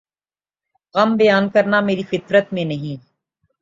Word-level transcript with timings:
غم 0.95 1.09
بیان 1.17 1.49
کرنا 1.49 1.79
میری 1.81 2.03
فطرت 2.03 2.53
میں 2.53 2.65
نہیں 2.65 2.95